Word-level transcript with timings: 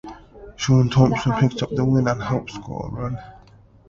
Sean 0.55 0.89
Thompson 0.89 1.31
picked 1.39 1.61
up 1.61 1.69
the 1.75 1.85
win 1.85 2.07
and 2.07 2.23
helped 2.23 2.49
score 2.53 2.87
a 2.87 2.91
run. 2.91 3.19